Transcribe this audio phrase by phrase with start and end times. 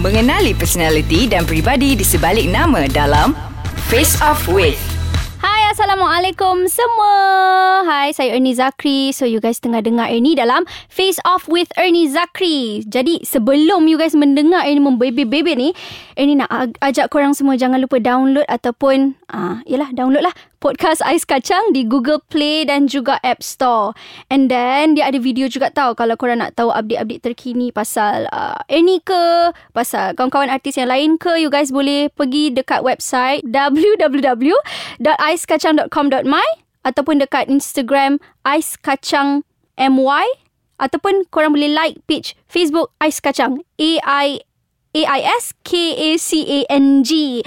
[0.00, 3.36] Mengenali personaliti dan pribadi di sebalik nama dalam
[3.92, 4.80] Face Off With.
[5.44, 7.16] Hai Assalamualaikum semua.
[7.84, 9.12] Hai saya Ernie Zakri.
[9.12, 12.80] So you guys tengah dengar Ernie dalam Face Off with Ernie Zakri.
[12.88, 15.76] Jadi sebelum you guys mendengar Ernie membebek-bebek ni
[16.16, 16.48] Ernie nak
[16.80, 21.88] ajak korang semua Jangan lupa download ataupun ah, Yelah download lah Podcast Ais Kacang di
[21.88, 23.96] Google Play dan juga App Store.
[24.28, 28.60] And then dia ada video juga tahu kalau korang nak tahu update-update terkini pasal uh,
[28.68, 36.48] Ernie ke, pasal kawan-kawan artis yang lain ke, you guys boleh pergi dekat website www.aiskacang.com.my
[36.84, 39.48] ataupun dekat Instagram Ais Kacang
[39.80, 40.28] MY
[40.76, 44.44] ataupun korang boleh like page Facebook Ais Kacang A I
[44.92, 47.40] A I S K A C A N G.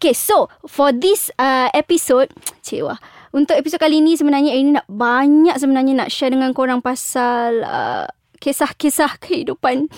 [0.00, 2.32] Okay, so for this uh, episode,
[2.64, 2.96] cewa.
[3.36, 8.08] Untuk episod kali ni sebenarnya ini nak banyak sebenarnya nak share dengan korang pasal uh,
[8.40, 9.92] kisah-kisah kehidupan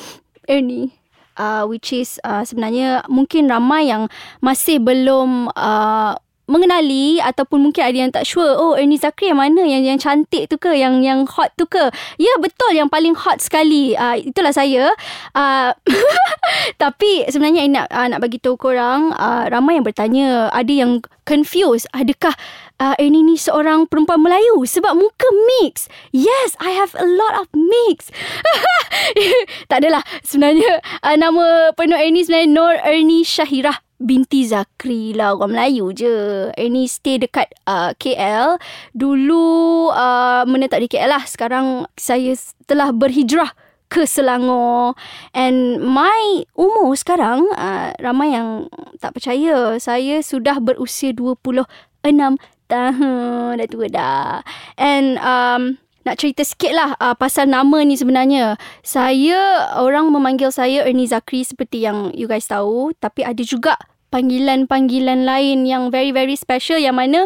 [0.50, 0.90] Ernie.
[1.38, 4.10] Uh, which is uh, sebenarnya mungkin ramai yang
[4.42, 6.18] masih belum uh,
[6.52, 9.64] mengenali ataupun mungkin ada yang tak sure oh Ernie Zakri yang mana?
[9.64, 10.76] Yang yang cantik tu ke?
[10.76, 11.88] Yang yang hot tu ke?
[12.20, 12.76] Ya betul.
[12.76, 13.96] Yang paling hot sekali.
[13.96, 14.92] Uh, itulah saya.
[15.32, 15.72] Uh,
[16.82, 21.86] tapi sebenarnya nak uh, nak bagi tahu korang uh, ramai yang bertanya ada yang confused
[21.94, 22.34] adakah
[22.82, 24.60] uh, Ernie ni seorang perempuan Melayu?
[24.66, 25.28] Sebab muka
[25.62, 25.88] mix.
[26.12, 28.12] Yes I have a lot of mix.
[29.70, 30.04] Tak adalah.
[30.20, 36.50] Sebenarnya uh, nama penuh Ernie sebenarnya Nur Ernie Syahirah binti Zakri lah orang Melayu je.
[36.58, 38.58] Ini stay dekat uh, KL.
[38.92, 41.24] Dulu uh, menetap di KL lah.
[41.24, 42.34] Sekarang saya
[42.66, 43.54] telah berhijrah
[43.92, 44.96] ke Selangor.
[45.36, 49.76] And my umur sekarang, uh, ramai yang tak percaya.
[49.76, 51.68] Saya sudah berusia 26
[52.72, 53.60] tahun.
[53.60, 54.40] Dah tua dah.
[54.80, 58.56] And um, nak cerita sikit lah uh, pasal nama ni sebenarnya.
[58.80, 62.96] Saya, orang memanggil saya Ernie Zakri seperti yang you guys tahu.
[62.96, 63.76] Tapi ada juga
[64.12, 67.24] panggilan-panggilan lain yang very very special yang mana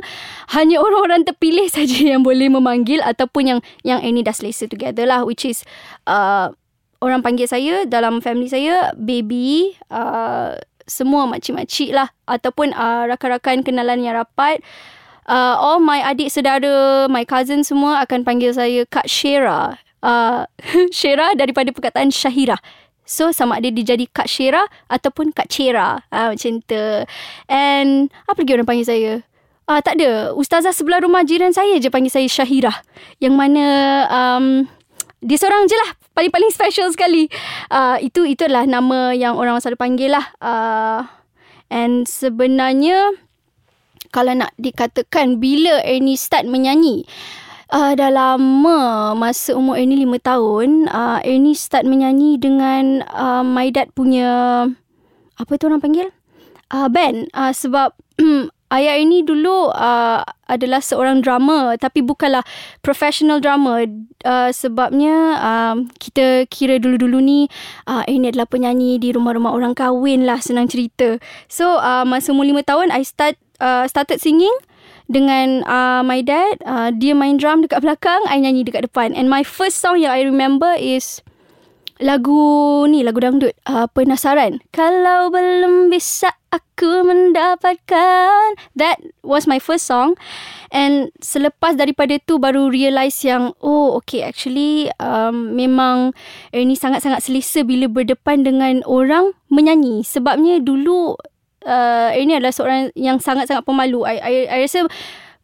[0.55, 5.27] hanya orang-orang terpilih saja yang boleh memanggil ataupun yang yang ini dah selesa together lah
[5.27, 5.67] which is
[6.07, 6.55] uh,
[7.03, 10.55] orang panggil saya dalam family saya baby uh,
[10.87, 14.63] semua makcik-makcik lah ataupun uh, rakan-rakan kenalan yang rapat.
[15.27, 19.83] Uh, all my adik saudara my cousin semua akan panggil saya Kak Shera.
[19.99, 20.47] Uh,
[20.95, 22.63] Shera daripada perkataan Syahira
[23.07, 26.03] So sama ada dia jadi Kak Syera ataupun Kak Cera.
[26.11, 26.85] Ha, macam tu.
[27.47, 29.13] And apa lagi orang panggil saya?
[29.67, 30.35] Ah tak ada.
[30.35, 32.75] Ustazah sebelah rumah jiran saya je panggil saya Syahira.
[33.23, 33.65] Yang mana
[34.11, 34.47] um,
[35.23, 35.91] dia seorang je lah.
[36.19, 37.31] Paling-paling special sekali.
[37.71, 40.27] Uh, itu itulah nama yang orang selalu panggil lah.
[40.43, 41.03] Uh,
[41.71, 43.15] and sebenarnya
[44.15, 47.07] kalau nak dikatakan bila Ernie start menyanyi.
[47.67, 53.75] Uh, dah lama masa umur Ernie lima tahun uh, Ernie start menyanyi dengan uh, my
[53.75, 54.63] dad punya
[55.35, 56.15] apa tu orang panggil?
[56.71, 57.27] Uh, band.
[57.35, 57.91] Uh, sebab
[58.77, 62.47] ayah ini dulu uh, adalah seorang drummer tapi bukanlah
[62.87, 63.83] professional drummer
[64.23, 67.51] uh, sebabnya uh, kita kira dulu-dulu ni
[67.91, 71.19] uh, Ernie adalah penyanyi di rumah-rumah orang kahwin lah senang cerita.
[71.51, 74.55] So uh, masa umur lima tahun I start uh, started singing
[75.07, 79.15] dengan uh, my dad uh, dia main drum dekat belakang I nyanyi dekat depan.
[79.15, 81.23] And my first song yang I remember is
[81.97, 84.61] lagu ni lagu dangdut uh, penasaran.
[84.73, 88.57] Kalau belum bisa aku mendapatkan.
[88.77, 90.17] That was my first song.
[90.69, 96.13] And selepas daripada tu baru realise yang oh okay actually um, memang
[96.53, 100.05] ini sangat-sangat selesa bila berdepan dengan orang menyanyi.
[100.05, 101.17] Sebabnya dulu
[101.67, 104.07] uh, ini adalah seorang yang sangat-sangat pemalu.
[104.07, 104.87] I, I, I rasa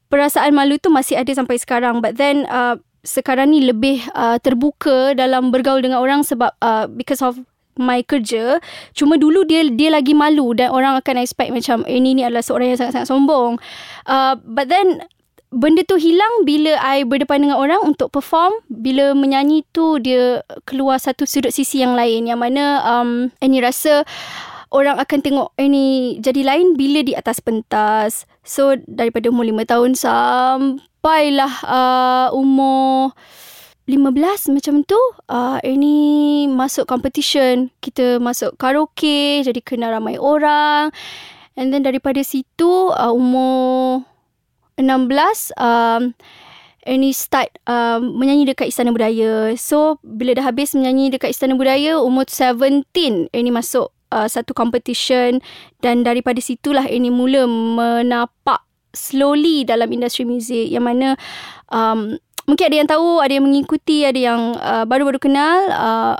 [0.08, 2.00] perasaan malu tu masih ada sampai sekarang.
[2.00, 7.20] But then uh, sekarang ni lebih uh, terbuka dalam bergaul dengan orang sebab uh, because
[7.20, 7.42] of
[7.76, 8.60] my kerja.
[8.94, 12.72] Cuma dulu dia dia lagi malu dan orang akan expect macam ini ni adalah seorang
[12.72, 13.58] yang sangat-sangat sombong.
[14.06, 15.02] Uh, but then
[15.52, 20.96] benda tu hilang bila I berdepan dengan orang untuk perform bila menyanyi tu dia keluar
[20.96, 24.08] satu sudut sisi yang lain yang mana um Annie rasa
[24.72, 28.24] orang akan tengok ini jadi lain bila di atas pentas.
[28.42, 33.12] So daripada umur lima tahun sampailah uh, umur
[33.86, 34.98] lima belas macam tu
[35.28, 40.94] uh, ini masuk competition kita masuk karaoke jadi kenal ramai orang
[41.58, 44.06] and then daripada situ uh, umur
[44.78, 46.14] enam belas um,
[46.82, 49.54] Ernie start um, menyanyi dekat Istana Budaya.
[49.54, 52.82] So, bila dah habis menyanyi dekat Istana Budaya, umur 17,
[53.30, 55.40] Ernie masuk uh, satu competition
[55.80, 58.60] dan daripada situlah ini mula menapak
[58.92, 60.68] slowly dalam industri muzik.
[60.68, 61.08] Yang mana
[61.72, 65.58] um, mungkin ada yang tahu ada yang mengikuti ada yang uh, baru-baru kenal.
[65.72, 66.16] Uh,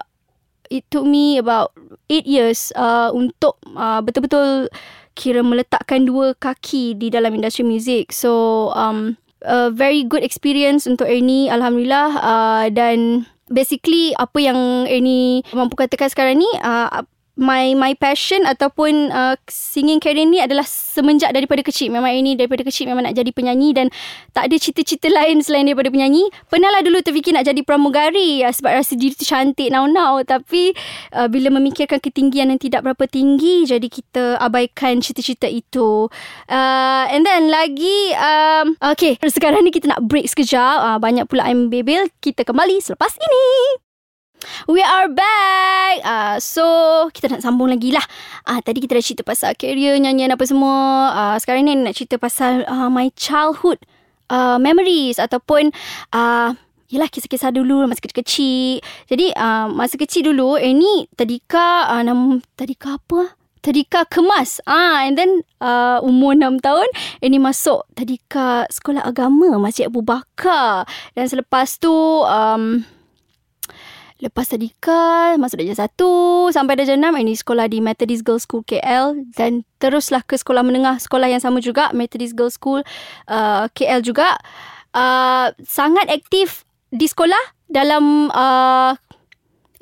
[0.73, 1.77] it took me about
[2.09, 4.73] 8 years uh, untuk uh, betul-betul
[5.13, 8.17] kira meletakkan dua kaki di dalam industri muzik.
[8.17, 12.09] So um a very good experience untuk Ernie alhamdulillah.
[12.17, 17.05] Uh, dan basically apa yang Ernie mampu katakan sekarang ni uh,
[17.43, 21.91] my my passion ataupun uh, singing career ni adalah semenjak daripada kecil.
[21.91, 23.91] Memang ini daripada kecil memang nak jadi penyanyi dan
[24.31, 26.31] tak ada cita-cita lain selain daripada penyanyi.
[26.47, 30.23] Pernahlah dulu terfikir nak jadi pramugari ya, sebab rasa diri tu cantik now-now.
[30.23, 30.71] Tapi
[31.19, 36.07] uh, bila memikirkan ketinggian yang tidak berapa tinggi, jadi kita abaikan cita-cita itu.
[36.47, 40.79] Uh, and then lagi, um, okay, sekarang ni kita nak break sekejap.
[40.79, 42.07] Uh, banyak pula I'm Bebel.
[42.23, 43.82] Kita kembali selepas ini.
[44.71, 45.97] We are back.
[46.07, 46.65] Uh, so
[47.11, 48.05] kita nak sambung lagi lah.
[48.47, 51.11] Uh, tadi kita dah cerita pasal career, nyanyian apa semua.
[51.11, 53.83] Uh, sekarang ni nak cerita pasal uh, my childhood
[54.31, 55.75] uh, memories ataupun
[56.15, 56.55] uh,
[56.93, 58.85] Yelah kisah-kisah dulu masa kecil-kecil.
[59.09, 63.33] Jadi uh, masa kecil dulu eh ni tadika uh, nama tadika apa?
[63.65, 64.61] Tadika kemas.
[64.69, 66.85] Ah and then uh, umur 6 tahun
[67.25, 70.85] ini masuk tadika sekolah agama Masjid Abu Bakar.
[71.17, 71.89] Dan selepas tu
[72.29, 72.85] um,
[74.23, 79.19] Lepas tadika masuk darjah 1 sampai darjah 6 ini sekolah di Methodist Girls School KL
[79.35, 82.87] dan teruslah ke sekolah menengah sekolah yang sama juga Methodist Girls School
[83.27, 84.39] uh, KL juga.
[84.95, 86.63] Uh, sangat aktif
[86.95, 88.95] di sekolah dalam uh,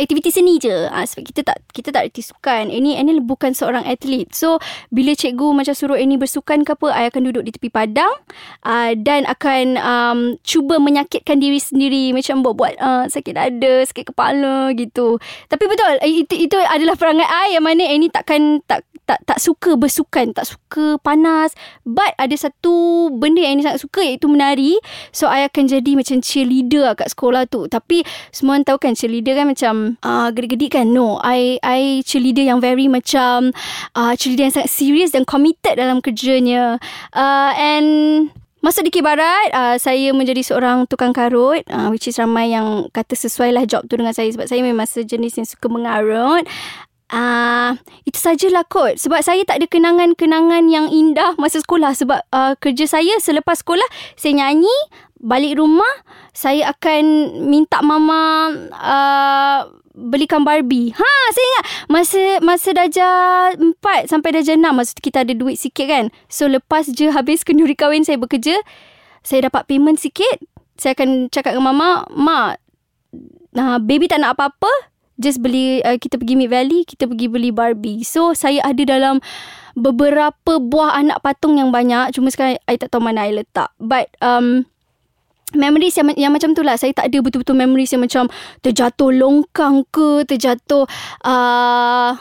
[0.01, 0.89] aktiviti seni je.
[0.89, 2.73] Ha, sebab kita tak kita tak reti sukan.
[2.73, 4.33] Ini ini bukan seorang atlet.
[4.35, 4.59] So
[4.91, 8.11] bila cikgu macam suruh ini bersukan ke apa I akan duduk di tepi padang
[8.67, 12.11] uh, dan akan um, cuba menyakitkan diri sendiri.
[12.11, 15.23] Macam buat-buat uh, sakit dada sakit kepala gitu.
[15.47, 17.55] Tapi betul itu itu adalah perangai I.
[17.55, 21.51] Yang mana ini takkan tak tak tak suka bersukan, tak suka panas.
[21.83, 24.79] But ada satu benda yang ini sangat suka iaitu menari.
[25.11, 27.67] So I akan jadi macam cheerleader kat sekolah tu.
[27.67, 30.87] Tapi semua orang tahu kan cheerleader kan macam uh, gede-gede kan.
[30.95, 33.51] No, I I cheerleader yang very macam
[33.99, 36.79] uh, cheerleader yang sangat serius dan committed dalam kerjanya.
[37.11, 37.91] Uh, and
[38.61, 43.17] Masuk di Kibarat, uh, saya menjadi seorang tukang karut uh, which is ramai yang kata
[43.17, 46.45] sesuai lah job tu dengan saya sebab saya memang sejenis yang suka mengarut.
[47.11, 47.75] Uh,
[48.07, 49.03] itu sajalah kot.
[49.03, 51.91] Sebab saya tak ada kenangan-kenangan yang indah masa sekolah.
[51.95, 54.73] Sebab uh, kerja saya selepas sekolah, saya nyanyi,
[55.19, 55.91] balik rumah,
[56.31, 57.03] saya akan
[57.51, 59.61] minta mama uh,
[59.93, 60.97] belikan Barbie.
[60.97, 65.61] Ha, saya ingat masa masa darjah 4 sampai darjah 6 masa tu kita ada duit
[65.61, 66.09] sikit kan.
[66.33, 68.57] So lepas je habis kenduri kahwin saya bekerja,
[69.21, 70.41] saya dapat payment sikit.
[70.81, 72.51] Saya akan cakap dengan mama, "Mak,
[73.53, 74.73] nah, baby tak nak apa-apa,
[75.21, 78.03] just beli uh, kita pergi Mid Valley kita pergi beli Barbie.
[78.03, 79.21] So saya ada dalam
[79.77, 82.17] beberapa buah anak patung yang banyak.
[82.17, 83.71] Cuma sekarang I tak tahu mana I letak.
[83.79, 84.67] But um
[85.51, 86.79] Memories yang, yang macam tu lah.
[86.79, 88.31] Saya tak ada betul-betul memories yang macam
[88.63, 90.87] Terjatuh longkang ke Terjatuh
[91.27, 92.15] uh,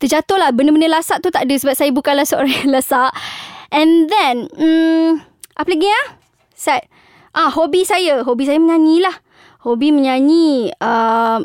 [0.00, 0.48] Terjatuh lah.
[0.56, 3.12] Benda-benda lasak tu tak ada Sebab saya bukanlah seorang yang lasak.
[3.68, 5.20] And then um,
[5.60, 6.02] Apa lagi ya?
[6.56, 6.88] Set.
[7.36, 8.24] Ah, hobi saya.
[8.24, 9.16] Hobi saya menyanyi lah.
[9.64, 11.44] Hobi menyanyi uh,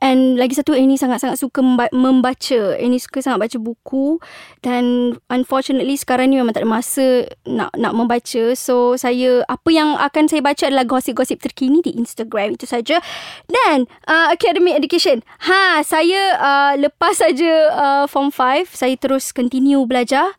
[0.00, 1.60] And lagi satu Annie sangat-sangat suka
[1.92, 2.60] membaca.
[2.80, 4.16] Annie suka sangat baca buku
[4.64, 8.56] dan unfortunately sekarang ni memang tak ada masa nak nak membaca.
[8.56, 12.96] So saya apa yang akan saya baca adalah gosip-gosip terkini di Instagram itu saja.
[13.44, 15.20] Dan uh, academic education.
[15.44, 20.32] Ha, saya uh, lepas saja uh, form 5, saya terus continue belajar.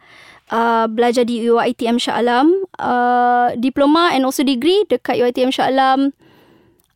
[0.51, 6.11] Uh, belajar di UiTM Shah Alam uh, diploma and also degree dekat UiTM Shah Alam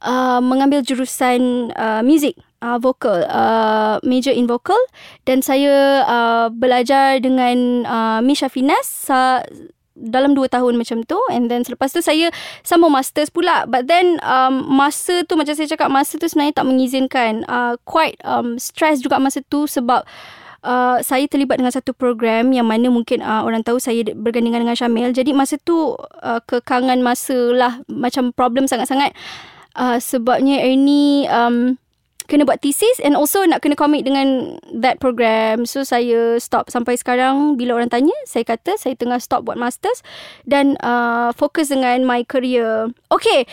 [0.03, 4.79] uh, mengambil jurusan uh, music uh, vocal uh, major in vocal
[5.29, 9.45] dan saya uh, belajar dengan uh, Misha Finesse uh,
[9.95, 12.27] dalam dua tahun macam tu and then selepas tu saya
[12.67, 16.67] sambung masters pula but then um, masa tu macam saya cakap masa tu sebenarnya tak
[16.67, 20.03] mengizinkan uh, quite um, stress juga masa tu sebab
[20.65, 24.74] Uh, saya terlibat dengan satu program yang mana mungkin uh, orang tahu saya bergandingan dengan
[24.74, 25.13] Syamil.
[25.13, 29.13] Jadi masa tu uh, kekangan masa lah macam problem sangat-sangat.
[29.77, 31.77] Uh, sebabnya ini um,
[32.25, 35.63] kena buat thesis and also nak kena commit dengan that program.
[35.65, 40.01] So saya stop sampai sekarang bila orang tanya, saya kata saya tengah stop buat masters
[40.46, 42.89] dan uh, fokus dengan my career.
[43.10, 43.46] Okay.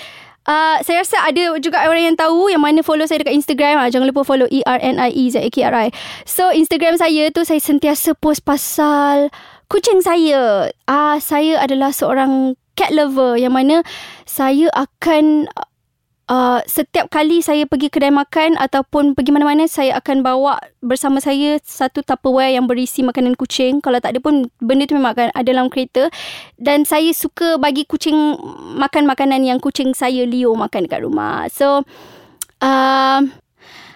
[0.43, 3.79] Uh, saya rasa ada juga orang yang tahu yang mana follow saya dekat Instagram.
[3.79, 5.95] Uh, jangan lupa follow E-R-N-I-E-Z-A-K-R-I.
[6.27, 9.31] So Instagram saya tu saya sentiasa post pasal
[9.71, 10.67] kucing saya.
[10.91, 13.87] Ah uh, Saya adalah seorang cat lover yang mana
[14.27, 15.47] saya akan
[16.31, 21.59] Uh, setiap kali saya pergi kedai makan ataupun pergi mana-mana saya akan bawa bersama saya
[21.67, 23.83] satu tupperware yang berisi makanan kucing.
[23.83, 26.09] Kalau tak ada pun benda tu memang akan ada dalam kereta.
[26.55, 28.39] Dan saya suka bagi kucing
[28.79, 31.51] makan makanan yang kucing saya Leo makan dekat rumah.
[31.51, 31.83] So
[32.63, 33.21] uh,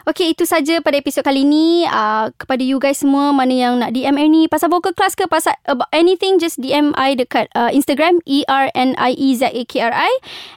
[0.07, 1.83] Okay, itu saja pada episod kali ni.
[1.83, 5.59] Uh, kepada you guys semua, mana yang nak DM ni pasal vocal class ke pasal
[5.67, 10.13] about anything, just DM I dekat uh, Instagram, E-R-N-I-E-Z-A-K-R-I.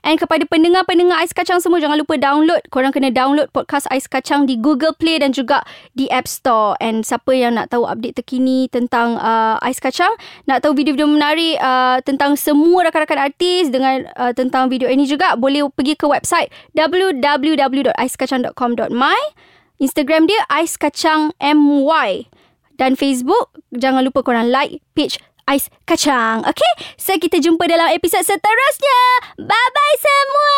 [0.06, 2.62] And kepada pendengar-pendengar Ais Kacang semua, jangan lupa download.
[2.70, 5.66] Korang kena download podcast Ais Kacang di Google Play dan juga
[5.98, 6.78] di App Store.
[6.78, 10.14] And siapa yang nak tahu update terkini tentang uh, Ais Kacang,
[10.46, 15.34] nak tahu video-video menarik uh, tentang semua rakan-rakan artis dengan uh, tentang video ini juga,
[15.34, 19.39] boleh pergi ke website www.aiskacang.com.my
[19.80, 22.28] Instagram dia Ais Kacang MY
[22.76, 25.16] dan Facebook jangan lupa korang like page
[25.48, 26.44] Ais Kacang.
[26.44, 26.72] Okay?
[27.00, 29.00] So kita jumpa dalam episod seterusnya.
[29.40, 30.56] Bye bye semua.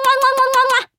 [0.00, 0.91] Mwah, mwah, mwah, mwah.